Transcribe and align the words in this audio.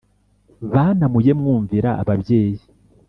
bana 0.73 1.05
mujye 1.11 1.33
mwumvira 1.39 1.89
ababyeyi 2.01 2.63